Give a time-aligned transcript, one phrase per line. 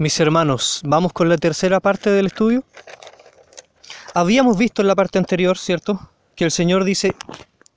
[0.00, 2.64] Mis hermanos, vamos con la tercera parte del estudio.
[4.14, 6.10] Habíamos visto en la parte anterior, ¿cierto?
[6.34, 7.14] Que el Señor dice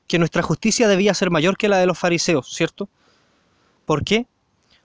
[0.07, 2.87] que nuestra justicia debía ser mayor que la de los fariseos, ¿cierto?
[3.85, 4.25] ¿Por qué?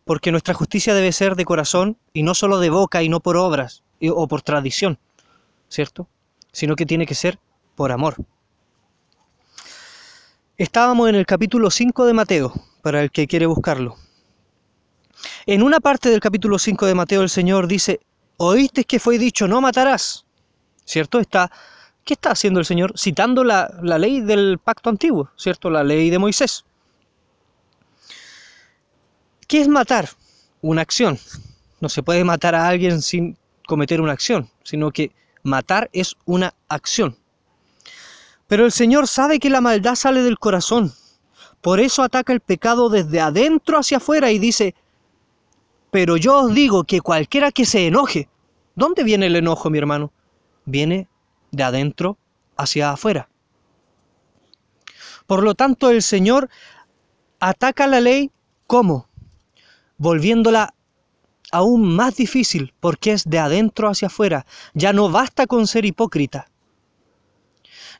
[0.04, 3.37] Porque nuestra justicia debe ser de corazón y no solo de boca y no por
[3.37, 4.99] obras o por tradición,
[5.69, 6.09] ¿cierto?
[6.51, 7.39] Sino que tiene que ser
[7.77, 8.17] por amor.
[10.57, 12.53] Estábamos en el capítulo 5 de Mateo,
[12.83, 13.97] para el que quiere buscarlo.
[15.46, 18.00] En una parte del capítulo 5 de Mateo el Señor dice,
[18.37, 20.24] oíste que fue dicho, no matarás.
[20.84, 21.20] ¿Cierto?
[21.20, 21.50] Está,
[22.04, 22.98] ¿Qué está haciendo el Señor?
[22.98, 25.68] Citando la, la ley del pacto antiguo, ¿cierto?
[25.68, 26.64] La ley de Moisés.
[29.46, 30.09] ¿Qué es matar?
[30.62, 31.18] Una acción.
[31.80, 35.12] No se puede matar a alguien sin cometer una acción, sino que
[35.42, 37.16] matar es una acción.
[38.46, 40.95] Pero el Señor sabe que la maldad sale del corazón.
[41.60, 44.74] Por eso ataca el pecado desde adentro hacia afuera y dice,
[45.91, 48.29] pero yo os digo que cualquiera que se enoje,
[48.74, 50.12] ¿dónde viene el enojo, mi hermano?
[50.65, 51.09] Viene
[51.51, 52.18] de adentro
[52.57, 53.29] hacia afuera.
[55.27, 56.49] Por lo tanto, el Señor
[57.40, 58.30] ataca la ley
[58.68, 59.09] ¿cómo?
[59.96, 60.74] Volviéndola
[61.51, 64.47] aún más difícil porque es de adentro hacia afuera.
[64.75, 66.47] Ya no basta con ser hipócrita.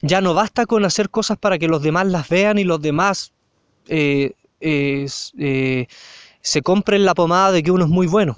[0.01, 3.33] Ya no basta con hacer cosas para que los demás las vean y los demás
[3.89, 5.87] eh, eh,
[6.49, 8.35] se compren la pomada de que uno es muy bueno.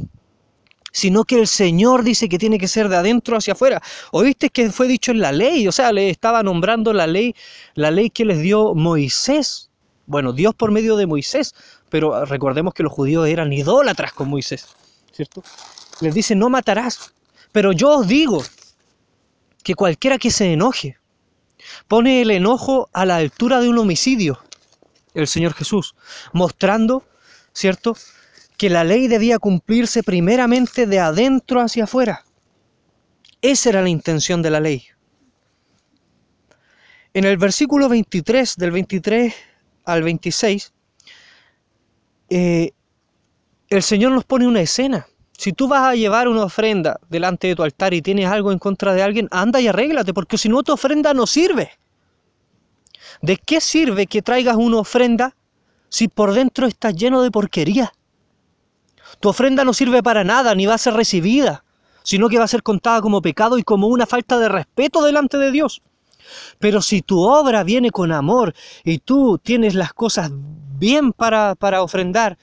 [0.90, 3.80] Sino que el Señor dice que tiene que ser de adentro hacia afuera.
[4.10, 5.68] ¿Oíste que fue dicho en la ley?
[5.68, 7.36] O sea, le estaba nombrando la ley,
[7.74, 9.70] la ley que les dio Moisés.
[10.06, 11.54] Bueno, Dios por medio de Moisés,
[11.88, 14.66] pero recordemos que los judíos eran idólatras con Moisés,
[15.12, 15.44] ¿cierto?
[16.00, 17.12] Les dice, no matarás.
[17.52, 18.42] Pero yo os digo
[19.62, 20.98] que cualquiera que se enoje,
[21.86, 24.40] pone el enojo a la altura de un homicidio,
[25.14, 25.94] el Señor Jesús,
[26.32, 27.04] mostrando,
[27.60, 27.96] ¿cierto?,
[28.56, 32.24] que la ley debía cumplirse primeramente de adentro hacia afuera.
[33.40, 34.84] Esa era la intención de la ley.
[37.14, 39.34] En el versículo 23, del 23
[39.84, 40.72] al 26,
[42.28, 42.72] eh,
[43.70, 45.06] el Señor nos pone una escena.
[45.32, 48.58] Si tú vas a llevar una ofrenda delante de tu altar y tienes algo en
[48.58, 51.70] contra de alguien, anda y arréglate, porque si no tu ofrenda no sirve.
[53.22, 55.34] ¿De qué sirve que traigas una ofrenda
[55.90, 57.92] si por dentro estás lleno de porquería?
[59.18, 61.64] Tu ofrenda no sirve para nada, ni va a ser recibida,
[62.02, 65.36] sino que va a ser contada como pecado y como una falta de respeto delante
[65.36, 65.82] de Dios.
[66.58, 71.82] Pero si tu obra viene con amor y tú tienes las cosas bien para, para
[71.82, 72.38] ofrendar,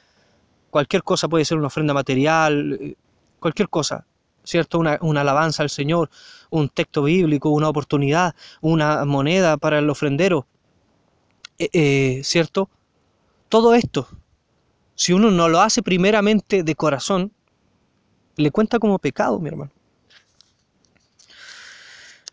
[0.70, 2.96] cualquier cosa puede ser una ofrenda material, eh,
[3.40, 4.06] cualquier cosa,
[4.44, 4.78] ¿cierto?
[4.78, 6.10] Una, una, alabanza al Señor,
[6.50, 10.48] un texto bíblico, una oportunidad, una moneda para el ofrendero,
[11.58, 12.70] eh, eh, ¿cierto?
[13.50, 14.08] Todo esto,
[14.96, 17.32] si uno no lo hace primeramente de corazón,
[18.36, 19.72] le cuenta como pecado, mi hermano.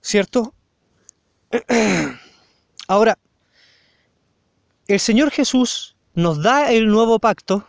[0.00, 0.52] ¿Cierto?
[2.88, 3.18] Ahora,
[4.86, 7.66] el Señor Jesús nos da el nuevo pacto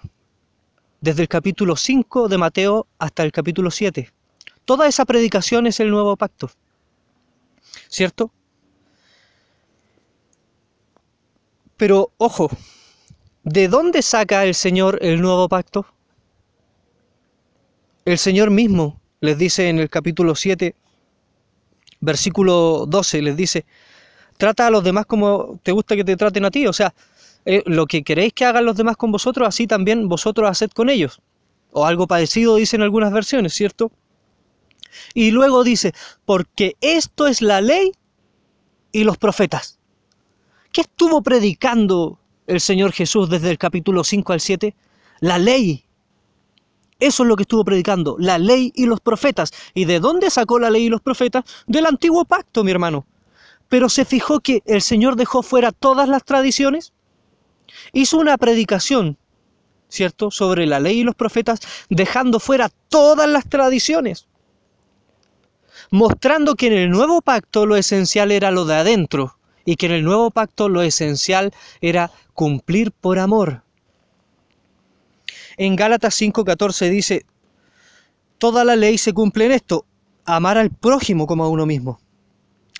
[0.99, 4.11] desde el capítulo 5 de Mateo hasta el capítulo 7.
[4.65, 6.49] Toda esa predicación es el nuevo pacto.
[7.87, 8.31] ¿Cierto?
[11.77, 12.49] Pero ojo,
[13.45, 15.85] ¿de dónde saca el Señor el nuevo pacto?
[18.03, 20.75] El Señor mismo les dice en el capítulo 7,
[22.01, 23.65] versículo 12, les dice,
[24.37, 26.67] trata a los demás como te gusta que te traten a ti.
[26.67, 26.93] O sea,
[27.45, 30.89] eh, lo que queréis que hagan los demás con vosotros, así también vosotros haced con
[30.89, 31.21] ellos.
[31.71, 33.91] O algo parecido dicen algunas versiones, ¿cierto?
[35.13, 35.93] Y luego dice,
[36.25, 37.91] porque esto es la ley
[38.91, 39.79] y los profetas.
[40.71, 44.75] ¿Qué estuvo predicando el Señor Jesús desde el capítulo 5 al 7?
[45.19, 45.83] La ley.
[46.99, 49.51] Eso es lo que estuvo predicando, la ley y los profetas.
[49.73, 51.43] ¿Y de dónde sacó la ley y los profetas?
[51.67, 53.05] Del antiguo pacto, mi hermano.
[53.67, 56.93] Pero se fijó que el Señor dejó fuera todas las tradiciones.
[57.91, 59.17] Hizo una predicación,
[59.89, 64.27] ¿cierto?, sobre la ley y los profetas, dejando fuera todas las tradiciones
[65.91, 69.34] mostrando que en el nuevo pacto lo esencial era lo de adentro,
[69.65, 71.51] y que en el nuevo pacto lo esencial
[71.81, 73.63] era cumplir por amor.
[75.57, 77.25] En Gálatas 5:14 dice,
[78.37, 79.85] toda la ley se cumple en esto,
[80.25, 81.99] amar al prójimo como a uno mismo.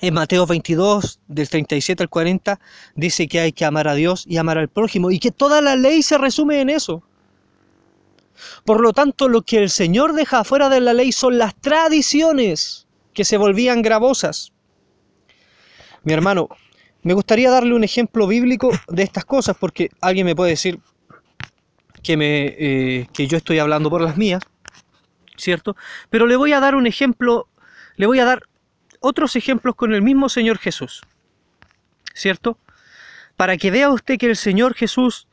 [0.01, 2.59] En Mateo 22, del 37 al 40,
[2.95, 5.75] dice que hay que amar a Dios y amar al prójimo, y que toda la
[5.75, 7.01] ley se resume en eso.
[8.65, 12.88] Por lo tanto, lo que el Señor deja fuera de la ley son las tradiciones
[13.13, 14.51] que se volvían gravosas.
[16.03, 16.49] Mi hermano,
[17.05, 20.79] me gustaría darle un ejemplo bíblico de estas cosas, porque alguien me puede decir
[22.01, 24.41] que, me, eh, que yo estoy hablando por las mías,
[25.37, 25.77] ¿cierto?
[26.09, 27.47] Pero le voy a dar un ejemplo,
[27.95, 28.41] le voy a dar
[29.01, 31.03] otros ejemplos con el mismo Señor Jesús,
[32.15, 32.57] ¿cierto?
[33.37, 35.27] Para que vea usted que el Señor Jesús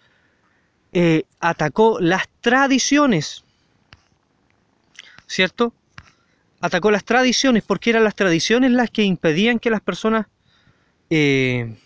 [0.92, 3.44] eh, atacó las tradiciones,
[5.26, 5.72] ¿cierto?
[6.60, 10.26] Atacó las tradiciones porque eran las tradiciones las que impedían que las personas
[11.14, 11.76] eh,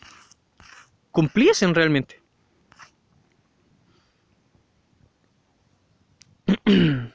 [1.10, 2.22] cumpliesen realmente.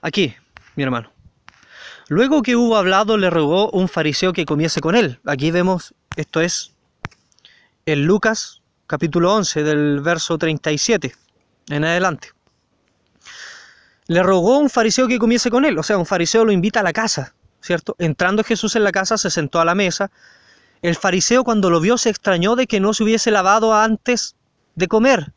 [0.00, 0.32] Aquí,
[0.76, 1.10] mi hermano.
[2.08, 5.18] Luego que hubo hablado, le rogó un fariseo que comiese con él.
[5.26, 6.72] Aquí vemos, esto es
[7.84, 11.16] en Lucas capítulo 11 del verso 37
[11.70, 12.28] en adelante.
[14.06, 16.84] Le rogó un fariseo que comiese con él, o sea, un fariseo lo invita a
[16.84, 17.96] la casa, ¿cierto?
[17.98, 20.10] Entrando Jesús en la casa, se sentó a la mesa.
[20.82, 24.36] El fariseo cuando lo vio se extrañó de que no se hubiese lavado antes
[24.74, 25.32] de comer.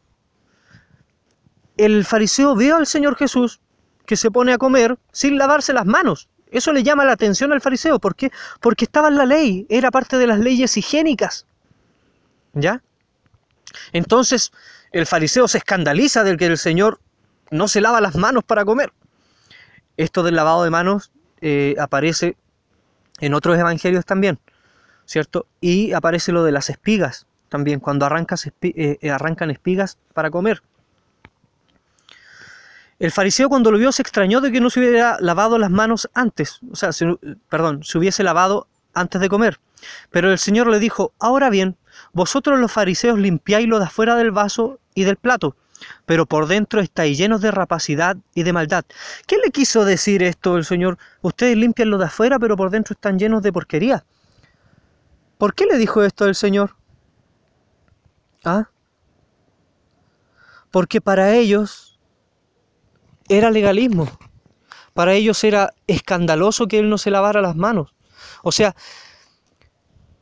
[1.78, 3.62] El fariseo vio al Señor Jesús
[4.06, 6.28] que se pone a comer sin lavarse las manos.
[6.52, 7.98] Eso le llama la atención al fariseo.
[8.00, 8.32] ¿Por qué?
[8.60, 11.46] Porque estaba en la ley, era parte de las leyes higiénicas.
[12.54, 12.82] ¿Ya?
[13.94, 14.52] Entonces
[14.92, 17.00] el fariseo se escandaliza del que el Señor
[17.52, 18.92] no se lava las manos para comer.
[19.96, 21.12] Esto del lavado de manos
[21.42, 22.36] eh, aparece
[23.20, 24.40] en otros evangelios también,
[25.06, 25.48] ¿cierto?
[25.62, 28.52] Y aparece lo de las espigas también, cuando arrancas eh,
[29.02, 30.62] eh, arrancan espigas para comer.
[33.00, 36.10] El fariseo cuando lo vio se extrañó de que no se hubiera lavado las manos
[36.14, 36.90] antes, o sea,
[37.48, 39.60] perdón, se hubiese lavado antes de comer.
[40.10, 41.78] Pero el Señor le dijo, ahora bien,
[42.14, 45.56] vosotros los fariseos limpiáis lo de afuera del vaso y del plato,
[46.06, 48.86] pero por dentro estáis llenos de rapacidad y de maldad.
[49.26, 50.98] ¿Qué le quiso decir esto el Señor?
[51.22, 54.06] Ustedes limpian lo de afuera, pero por dentro están llenos de porquería.
[55.38, 56.76] ¿Por qué le dijo esto el Señor?
[58.44, 58.70] ¿Ah?
[60.72, 62.00] Porque para ellos
[63.30, 64.10] era legalismo.
[64.94, 67.94] Para ellos era escandaloso que Él no se lavara las manos.
[68.42, 68.76] O sea,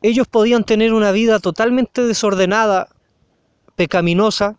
[0.01, 2.89] ellos podían tener una vida totalmente desordenada,
[3.75, 4.57] pecaminosa,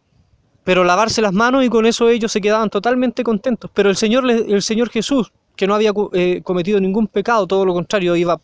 [0.67, 3.71] pero lavarse las manos y con eso ellos se quedaban totalmente contentos.
[3.73, 7.73] Pero el Señor, el Señor Jesús, que no había eh, cometido ningún pecado, todo lo
[7.73, 8.41] contrario, iba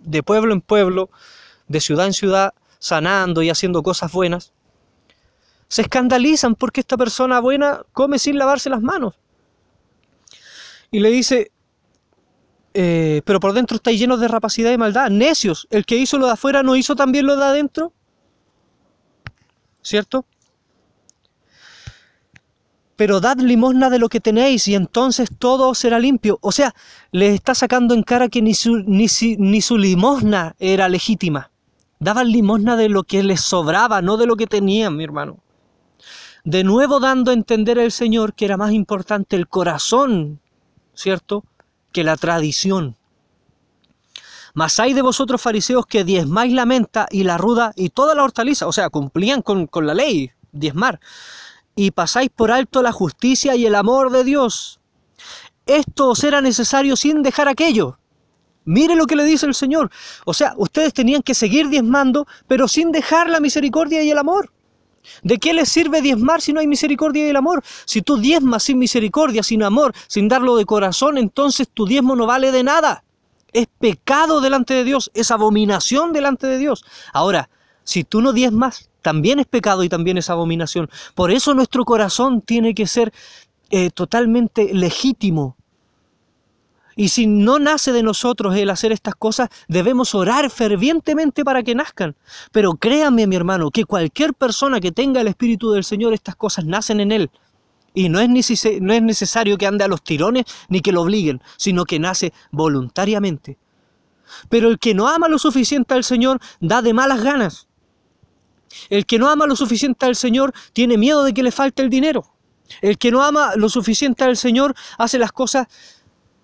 [0.00, 1.08] de pueblo en pueblo,
[1.66, 4.52] de ciudad en ciudad, sanando y haciendo cosas buenas,
[5.68, 9.14] se escandalizan porque esta persona buena come sin lavarse las manos.
[10.90, 11.52] Y le dice,
[12.74, 15.08] eh, pero por dentro estáis llenos de rapacidad y maldad.
[15.08, 17.94] Necios, el que hizo lo de afuera no hizo también lo de adentro.
[19.80, 20.26] ¿Cierto?
[22.96, 26.38] Pero dad limosna de lo que tenéis y entonces todo será limpio.
[26.42, 26.74] O sea,
[27.10, 29.06] les está sacando en cara que ni su, ni,
[29.38, 31.50] ni su limosna era legítima.
[31.98, 35.38] Daban limosna de lo que les sobraba, no de lo que tenían, mi hermano.
[36.44, 40.40] De nuevo dando a entender al Señor que era más importante el corazón,
[40.94, 41.44] ¿cierto?
[41.94, 42.96] que la tradición.
[44.52, 48.24] Mas hay de vosotros fariseos que diezmáis la menta y la ruda y toda la
[48.24, 51.00] hortaliza, o sea, cumplían con, con la ley, diezmar,
[51.76, 54.80] y pasáis por alto la justicia y el amor de Dios.
[55.66, 57.98] Esto os era necesario sin dejar aquello.
[58.64, 59.90] Mire lo que le dice el Señor.
[60.24, 64.50] O sea, ustedes tenían que seguir diezmando, pero sin dejar la misericordia y el amor.
[65.22, 67.62] ¿De qué les sirve diezmar si no hay misericordia y el amor?
[67.84, 72.26] Si tú diezmas sin misericordia, sin amor, sin darlo de corazón, entonces tu diezmo no
[72.26, 73.04] vale de nada.
[73.52, 76.84] Es pecado delante de Dios, es abominación delante de Dios.
[77.12, 77.50] Ahora,
[77.84, 80.90] si tú no diezmas, también es pecado y también es abominación.
[81.14, 83.12] Por eso nuestro corazón tiene que ser
[83.70, 85.56] eh, totalmente legítimo
[86.96, 91.74] y si no nace de nosotros el hacer estas cosas, debemos orar fervientemente para que
[91.74, 92.14] nazcan.
[92.52, 96.64] Pero créanme, mi hermano, que cualquier persona que tenga el Espíritu del Señor, estas cosas
[96.64, 97.30] nacen en él.
[97.94, 98.28] Y no es,
[98.80, 102.32] no es necesario que ande a los tirones ni que lo obliguen, sino que nace
[102.50, 103.56] voluntariamente.
[104.48, 107.68] Pero el que no ama lo suficiente al Señor da de malas ganas.
[108.90, 111.90] El que no ama lo suficiente al Señor tiene miedo de que le falte el
[111.90, 112.24] dinero.
[112.80, 115.68] El que no ama lo suficiente al Señor hace las cosas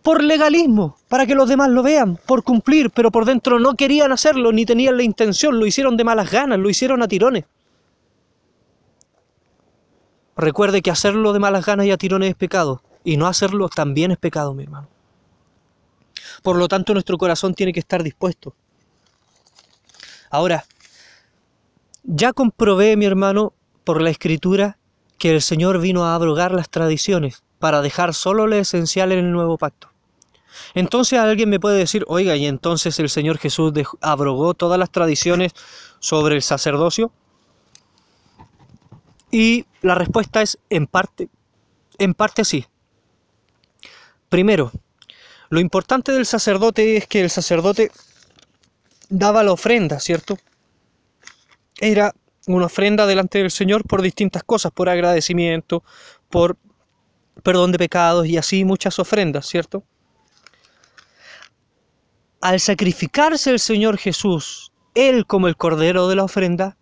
[0.03, 4.13] por legalismo, para que los demás lo vean, por cumplir, pero por dentro no querían
[4.13, 7.45] hacerlo, ni tenían la intención, lo hicieron de malas ganas, lo hicieron a tirones.
[10.37, 14.11] Recuerde que hacerlo de malas ganas y a tirones es pecado, y no hacerlo también
[14.11, 14.89] es pecado, mi hermano.
[16.43, 18.55] Por lo tanto, nuestro corazón tiene que estar dispuesto.
[20.31, 20.65] Ahora,
[22.03, 23.53] ya comprobé, mi hermano,
[23.85, 24.79] por la escritura,
[25.19, 29.33] que el Señor vino a abrogar las tradiciones para dejar solo lo esencial en el
[29.33, 29.91] nuevo pacto.
[30.75, 35.53] Entonces alguien me puede decir, oiga, ¿y entonces el Señor Jesús abrogó todas las tradiciones
[35.99, 37.13] sobre el sacerdocio?
[39.31, 41.29] Y la respuesta es en parte,
[41.99, 42.67] En parte sí.
[44.29, 44.73] Primero,
[45.51, 47.91] lo importante del sacerdote es que el sacerdote
[49.09, 50.39] daba la ofrenda, ¿cierto?
[51.81, 52.15] Era
[52.47, 55.83] una ofrenda delante del Señor por distintas cosas, por agradecimiento,
[56.29, 56.57] por
[57.43, 59.83] perdón de pecados y así muchas ofrendas, ¿cierto?
[62.41, 66.77] Al sacrificarse el Señor Jesús, Él como el Cordero de la ofrenda,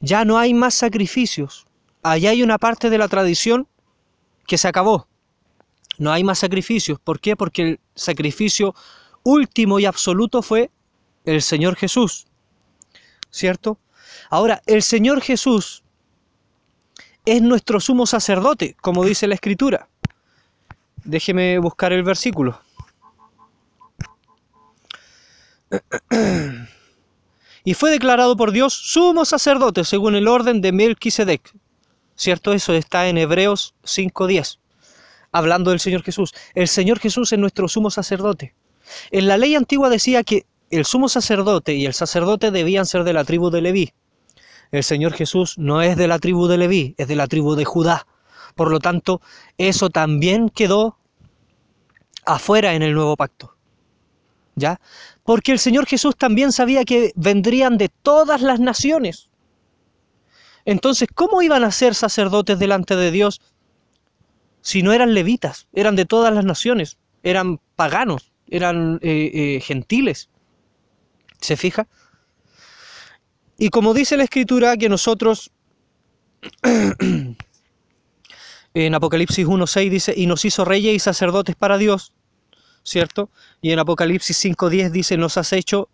[0.00, 1.66] ya no hay más sacrificios.
[2.02, 3.68] Allá hay una parte de la tradición
[4.46, 5.06] que se acabó.
[5.98, 6.98] No hay más sacrificios.
[6.98, 7.36] ¿Por qué?
[7.36, 8.74] Porque el sacrificio
[9.22, 10.70] último y absoluto fue
[11.24, 12.26] el Señor Jesús.
[13.30, 13.78] ¿Cierto?
[14.30, 15.82] Ahora, el Señor Jesús
[17.24, 19.88] es nuestro sumo sacerdote, como dice la Escritura.
[21.04, 22.60] Déjeme buscar el versículo.
[27.64, 31.54] y fue declarado por Dios sumo sacerdote según el orden de Melquisedec.
[32.14, 32.52] ¿Cierto?
[32.52, 34.58] Eso está en Hebreos 5.10,
[35.32, 36.34] hablando del Señor Jesús.
[36.54, 38.54] El Señor Jesús es nuestro sumo sacerdote.
[39.10, 43.12] En la ley antigua decía que el sumo sacerdote y el sacerdote debían ser de
[43.12, 43.92] la tribu de Leví.
[44.72, 47.66] El Señor Jesús no es de la tribu de Leví, es de la tribu de
[47.66, 48.06] Judá.
[48.54, 49.20] Por lo tanto,
[49.58, 50.96] eso también quedó
[52.24, 53.54] afuera en el nuevo pacto.
[54.54, 54.80] ¿Ya?
[55.24, 59.28] Porque el Señor Jesús también sabía que vendrían de todas las naciones.
[60.64, 63.42] Entonces, ¿cómo iban a ser sacerdotes delante de Dios
[64.62, 65.68] si no eran levitas?
[65.74, 70.30] Eran de todas las naciones, eran paganos, eran eh, eh, gentiles.
[71.40, 71.88] ¿Se fija?
[73.58, 75.50] Y como dice la escritura que nosotros
[78.74, 82.12] en Apocalipsis 1.6 dice, y nos hizo reyes y sacerdotes para Dios,
[82.82, 83.30] ¿cierto?
[83.60, 85.88] Y en Apocalipsis 5.10 dice, nos has hecho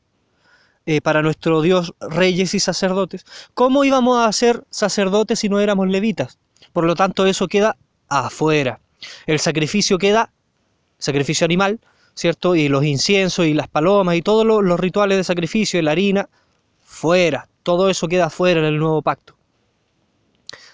[0.86, 3.26] eh, para nuestro Dios reyes y sacerdotes.
[3.52, 6.38] ¿Cómo íbamos a ser sacerdotes si no éramos levitas?
[6.72, 7.76] Por lo tanto, eso queda
[8.08, 8.80] afuera.
[9.26, 10.32] El sacrificio queda,
[10.98, 11.78] sacrificio animal,
[12.14, 12.56] ¿cierto?
[12.56, 16.28] Y los inciensos y las palomas y todos los, rituales de sacrificio y la harina,
[16.98, 17.48] fuera.
[17.62, 19.36] Todo eso queda fuera en el nuevo pacto.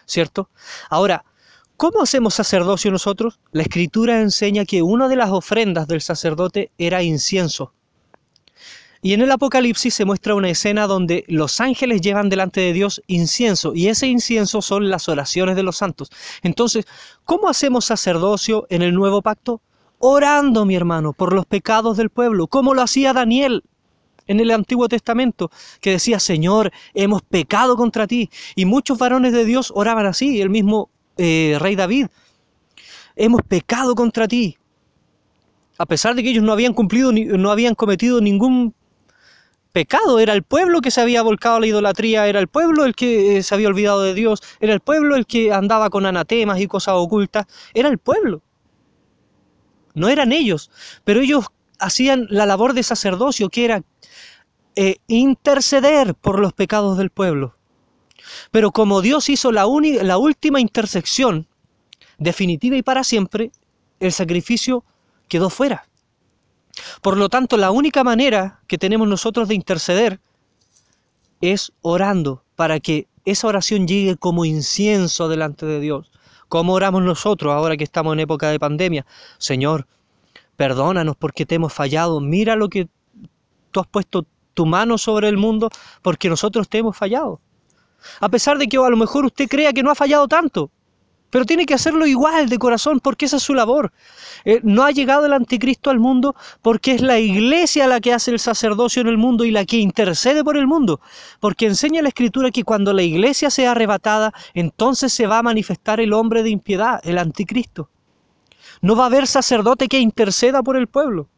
[0.07, 0.49] ¿Cierto?
[0.89, 1.25] Ahora,
[1.77, 3.41] ¿cómo hacemos sacerdocio nosotros?
[3.53, 7.73] La escritura enseña que una de las ofrendas del sacerdote era incienso.
[9.03, 13.03] Y en el Apocalipsis se muestra una escena donde los ángeles llevan delante de Dios
[13.07, 16.11] incienso, y ese incienso son las oraciones de los santos.
[16.43, 16.87] Entonces,
[17.25, 19.61] ¿cómo hacemos sacerdocio en el nuevo pacto?
[20.07, 23.65] orando, mi hermano, por los pecados del pueblo, como lo hacía Daniel
[24.27, 25.51] en el Antiguo Testamento,
[25.81, 28.31] que decía, Señor, hemos pecado contra ti.
[28.55, 32.07] Y muchos varones de Dios oraban así, el mismo eh, rey David,
[33.17, 34.57] hemos pecado contra ti.
[35.79, 38.75] A pesar de que ellos no habían cumplido, no habían cometido ningún
[39.73, 42.95] pecado, era el pueblo que se había volcado a la idolatría, era el pueblo el
[42.95, 46.61] que eh, se había olvidado de Dios, era el pueblo el que andaba con anatemas
[46.61, 48.41] y cosas ocultas, era el pueblo
[49.95, 50.71] no eran ellos,
[51.05, 51.47] pero ellos
[51.79, 53.83] hacían la labor de sacerdocio, que era
[54.77, 57.57] eh, interceder por los pecados del pueblo.
[58.51, 59.67] Pero como Dios hizo la,
[60.03, 61.47] la última intersección,
[62.19, 63.53] definitiva y para siempre,
[64.01, 64.85] el sacrificio
[65.29, 65.87] quedó fuera.
[67.03, 70.21] Por lo tanto, la única manera que tenemos nosotros de interceder
[71.41, 76.11] es orando para que esa oración llegue como incienso delante de Dios.
[76.49, 79.07] ¿Cómo oramos nosotros ahora que estamos en época de pandemia?
[79.39, 79.87] Señor,
[80.57, 82.21] perdónanos porque te hemos fallado.
[82.21, 82.89] Mira lo que
[83.71, 85.71] tú has puesto tu mano sobre el mundo
[86.03, 87.41] porque nosotros te hemos fallado.
[88.21, 90.71] A pesar de que a lo mejor usted crea que no ha fallado tanto,
[91.35, 93.93] pero tiene que hacerlo igual de corazón porque esa es su labor.
[94.45, 98.31] Eh, no ha llegado el anticristo al mundo porque es la iglesia la que hace
[98.31, 101.01] el sacerdocio en el mundo y la que intercede por el mundo.
[101.41, 105.99] Porque enseña la escritura que cuando la iglesia sea arrebatada, entonces se va a manifestar
[105.99, 107.91] el hombre de impiedad, el anticristo.
[108.85, 111.31] No va a haber sacerdote que interceda por el pueblo,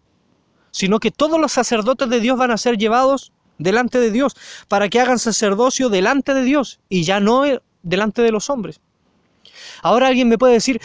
[0.73, 4.35] sino que todos los sacerdotes de Dios van a ser llevados delante de Dios
[4.67, 7.45] para que hagan sacerdocio delante de Dios y ya no
[7.85, 8.81] delante de los hombres.
[9.81, 10.81] Ahora alguien me puede decir,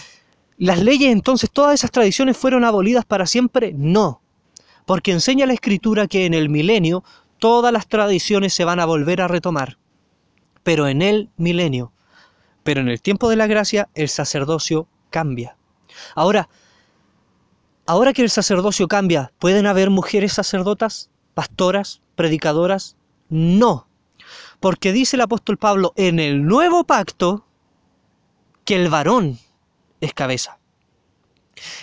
[0.59, 3.73] ¿las leyes entonces, todas esas tradiciones fueron abolidas para siempre?
[3.75, 4.21] No,
[4.85, 7.03] porque enseña la escritura que en el milenio
[7.39, 9.79] todas las tradiciones se van a volver a retomar,
[10.61, 11.91] pero en el milenio.
[12.61, 15.57] Pero en el tiempo de la gracia el sacerdocio cambia.
[16.15, 16.49] Ahora,
[17.85, 22.95] ahora que el sacerdocio cambia, ¿pueden haber mujeres sacerdotas, pastoras, predicadoras?
[23.29, 23.87] No,
[24.59, 27.45] porque dice el apóstol Pablo, en el nuevo pacto,
[28.65, 29.39] que el varón
[30.01, 30.59] es cabeza.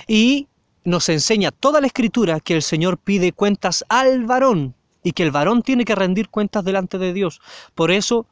[0.07, 0.49] Y
[0.85, 5.31] nos enseña toda la escritura que el Señor pide cuentas al varón y que el
[5.31, 7.41] varón tiene que rendir cuentas delante de Dios.
[7.75, 8.27] Por eso,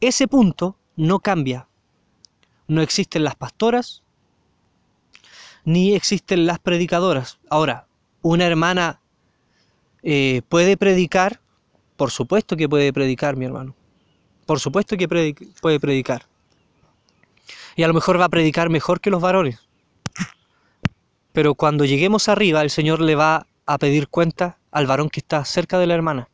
[0.00, 1.68] ese punto no cambia.
[2.66, 4.02] No existen las pastoras,
[5.68, 7.38] ni existen las predicadoras.
[7.50, 7.86] Ahora,
[8.22, 9.02] una hermana
[10.02, 11.40] eh, puede predicar,
[11.98, 13.74] por supuesto que puede predicar, mi hermano.
[14.46, 16.24] Por supuesto que puede predicar.
[17.76, 19.60] Y a lo mejor va a predicar mejor que los varones.
[21.32, 25.44] Pero cuando lleguemos arriba, el Señor le va a pedir cuenta al varón que está
[25.44, 26.30] cerca de la hermana.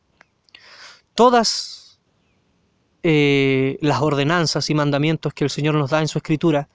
[1.13, 1.99] Todas
[3.03, 6.69] eh, las ordenanzas y mandamientos que el Señor nos da en su escritura,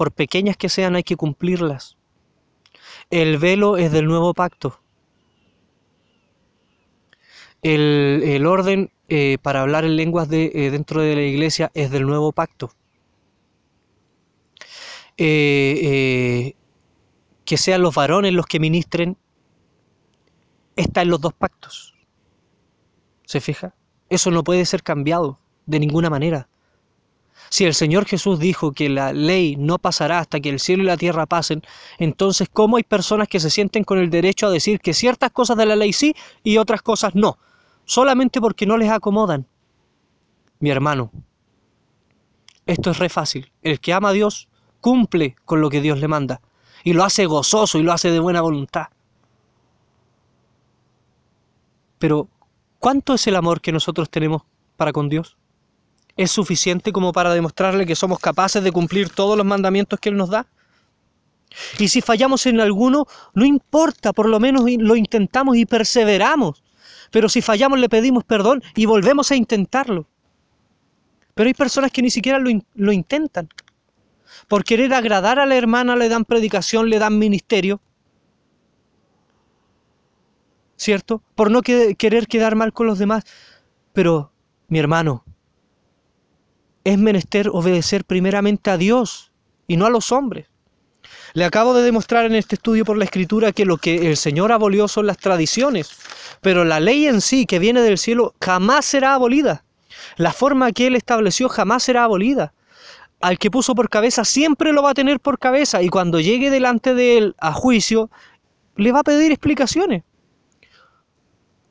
[0.00, 1.98] por pequeñas que sean, hay que cumplirlas.
[3.10, 4.80] El velo es del nuevo pacto.
[7.60, 12.06] El, orden eh, para hablar en lenguas de, eh, dentro de la iglesia es del
[12.06, 12.72] nuevo pacto.
[15.18, 16.54] que
[17.44, 19.18] sean los varones los que ministren,
[20.76, 21.94] está en los dos pactos.
[23.26, 23.74] ¿Se fija?
[24.08, 26.48] Eso no puede ser cambiado de ninguna manera.
[27.48, 30.86] Si el Señor Jesús dijo que la ley no pasará hasta que el cielo y
[30.86, 31.62] la tierra pasen,
[31.98, 35.56] entonces ¿cómo hay personas que se sienten con el derecho a decir que ciertas cosas
[35.56, 37.38] de la ley sí y otras cosas no?
[37.84, 39.46] Solamente porque no les acomodan.
[40.60, 41.10] Mi hermano,
[42.66, 43.50] esto es re fácil.
[43.62, 44.48] El que ama a Dios
[44.80, 46.40] cumple con lo que Dios le manda
[46.84, 48.88] y lo hace gozoso y lo hace de buena voluntad.
[51.98, 52.28] Pero,
[52.78, 54.42] ¿cuánto es el amor que nosotros tenemos
[54.76, 55.36] para con Dios?
[56.20, 60.18] ¿Es suficiente como para demostrarle que somos capaces de cumplir todos los mandamientos que Él
[60.18, 60.46] nos da?
[61.78, 66.62] Y si fallamos en alguno, no importa, por lo menos lo intentamos y perseveramos.
[67.10, 70.06] Pero si fallamos le pedimos perdón y volvemos a intentarlo.
[71.32, 73.48] Pero hay personas que ni siquiera lo, lo intentan.
[74.46, 77.80] Por querer agradar a la hermana le dan predicación, le dan ministerio,
[80.76, 81.22] ¿cierto?
[81.34, 83.24] Por no querer quedar mal con los demás.
[83.94, 84.30] Pero,
[84.68, 85.24] mi hermano,
[86.84, 89.32] es menester obedecer primeramente a Dios
[89.66, 90.46] y no a los hombres.
[91.32, 94.52] Le acabo de demostrar en este estudio por la escritura que lo que el Señor
[94.52, 95.90] abolió son las tradiciones,
[96.40, 99.64] pero la ley en sí que viene del cielo jamás será abolida.
[100.16, 102.52] La forma que Él estableció jamás será abolida.
[103.20, 106.50] Al que puso por cabeza siempre lo va a tener por cabeza y cuando llegue
[106.50, 108.10] delante de Él a juicio,
[108.76, 110.02] le va a pedir explicaciones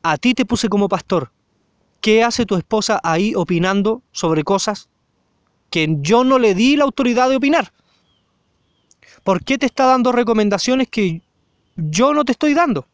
[0.03, 1.31] a ti te puse como pastor.
[2.01, 4.89] ¿Qué hace tu esposa ahí opinando sobre cosas
[5.69, 7.71] que yo no le di la autoridad de opinar?
[9.23, 11.21] ¿Por qué te está dando recomendaciones que
[11.75, 12.87] yo no te estoy dando?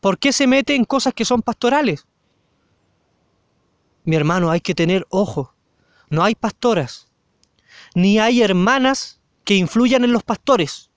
[0.00, 2.06] ¿Por qué se mete en cosas que son pastorales?
[4.04, 5.52] Mi hermano, hay que tener ojo.
[6.08, 7.08] No hay pastoras,
[7.94, 10.90] ni hay hermanas que influyan en los pastores.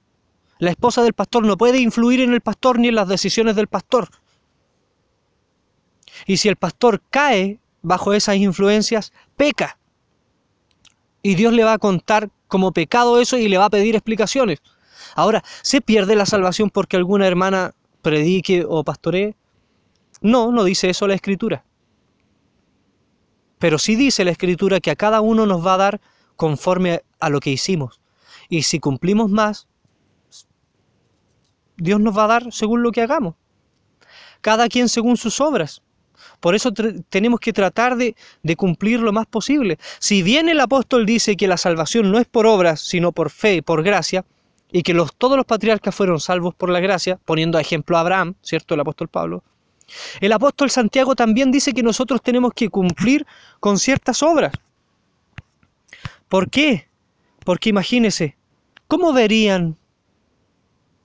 [0.59, 3.67] La esposa del pastor no puede influir en el pastor ni en las decisiones del
[3.67, 4.09] pastor.
[6.27, 9.78] Y si el pastor cae bajo esas influencias, peca.
[11.21, 14.59] Y Dios le va a contar como pecado eso y le va a pedir explicaciones.
[15.15, 19.35] Ahora, ¿se pierde la salvación porque alguna hermana predique o pastoree?
[20.21, 21.63] No, no dice eso la escritura.
[23.57, 26.01] Pero sí dice la escritura que a cada uno nos va a dar
[26.35, 27.99] conforme a lo que hicimos.
[28.47, 29.67] Y si cumplimos más,
[31.77, 33.35] Dios nos va a dar según lo que hagamos.
[34.41, 35.81] Cada quien según sus obras.
[36.39, 36.71] Por eso
[37.09, 38.15] tenemos que tratar de,
[38.55, 39.77] cumplir lo más posible.
[39.99, 43.55] Si bien el apóstol dice que la salvación no es por obras, sino por fe
[43.55, 44.25] y por gracia,
[44.71, 48.35] y que todos los patriarcas fueron salvos por la gracia, poniendo a ejemplo a Abraham,
[48.41, 48.73] ¿cierto?
[48.73, 49.43] El apóstol Pablo.
[50.21, 53.25] El apóstol Santiago también dice que nosotros tenemos que cumplir
[53.59, 54.53] con ciertas obras.
[56.27, 56.87] ¿Por qué?
[57.43, 58.37] Porque imagínese,
[58.87, 59.77] ¿cómo verían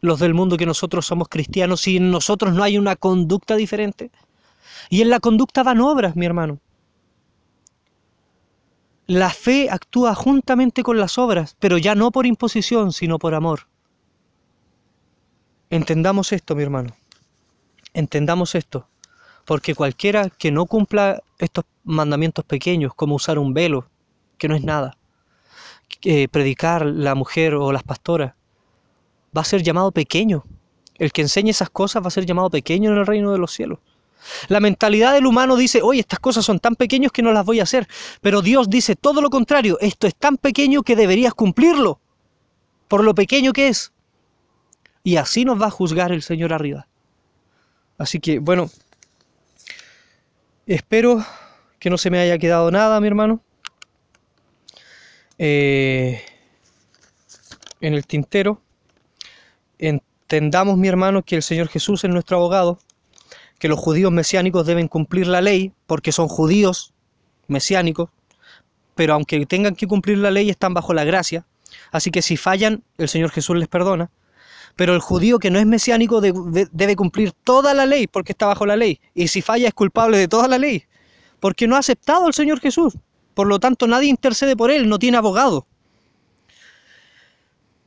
[0.00, 4.10] los del mundo que nosotros somos cristianos si en nosotros no hay una conducta diferente?
[4.90, 6.58] Y en la conducta van obras, mi hermano.
[9.06, 13.68] La fe actúa juntamente con las obras, pero ya no por imposición, sino por amor.
[15.68, 16.94] Entendamos esto, mi hermano.
[17.92, 18.88] Entendamos esto.
[19.44, 23.86] Porque cualquiera que no cumpla estos mandamientos pequeños, como usar un velo,
[24.38, 24.96] que no es nada,
[26.30, 28.34] predicar la mujer o las pastoras,
[29.36, 30.44] va a ser llamado pequeño.
[30.94, 33.52] El que enseñe esas cosas va a ser llamado pequeño en el reino de los
[33.52, 33.80] cielos.
[34.48, 37.60] La mentalidad del humano dice, oye, estas cosas son tan pequeñas que no las voy
[37.60, 37.88] a hacer.
[38.20, 42.00] Pero Dios dice todo lo contrario, esto es tan pequeño que deberías cumplirlo,
[42.88, 43.92] por lo pequeño que es.
[45.02, 46.86] Y así nos va a juzgar el Señor arriba.
[47.98, 48.70] Así que, bueno,
[50.66, 51.24] espero
[51.78, 53.40] que no se me haya quedado nada, mi hermano.
[55.38, 56.22] Eh,
[57.80, 58.60] en el tintero.
[59.78, 62.78] Entendamos, mi hermano, que el Señor Jesús es nuestro abogado
[63.58, 66.92] que los judíos mesiánicos deben cumplir la ley porque son judíos
[67.46, 68.10] mesiánicos,
[68.94, 71.46] pero aunque tengan que cumplir la ley están bajo la gracia.
[71.90, 74.10] Así que si fallan, el Señor Jesús les perdona.
[74.76, 78.32] Pero el judío que no es mesiánico de- de- debe cumplir toda la ley porque
[78.32, 79.00] está bajo la ley.
[79.14, 80.84] Y si falla es culpable de toda la ley
[81.40, 82.94] porque no ha aceptado al Señor Jesús.
[83.34, 85.66] Por lo tanto, nadie intercede por él, no tiene abogado.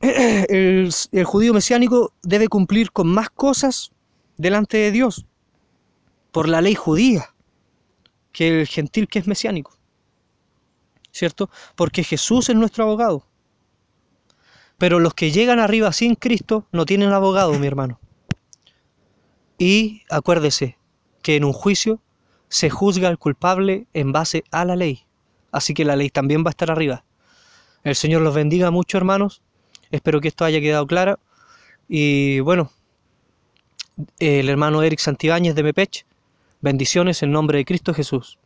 [0.00, 3.90] El judío mesiánico debe cumplir con más cosas
[4.36, 5.26] delante de Dios
[6.32, 7.34] por la ley judía
[8.32, 9.72] que el gentil que es mesiánico.
[11.10, 11.50] ¿Cierto?
[11.74, 13.24] Porque Jesús es nuestro abogado.
[14.76, 17.98] Pero los que llegan arriba sin Cristo no tienen abogado, mi hermano.
[19.58, 20.78] Y acuérdese
[21.22, 22.00] que en un juicio
[22.48, 25.04] se juzga al culpable en base a la ley.
[25.50, 27.04] Así que la ley también va a estar arriba.
[27.82, 29.42] El Señor los bendiga mucho, hermanos.
[29.90, 31.18] Espero que esto haya quedado claro.
[31.88, 32.70] Y bueno,
[34.18, 36.06] el hermano Eric Santibáñez de Mepech,
[36.60, 38.38] bendiciones en nombre de Cristo Jesús.